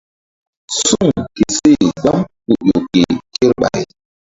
[0.79, 3.01] Suŋ ke seh gbam ku ƴo ke
[3.33, 3.81] kerɓay.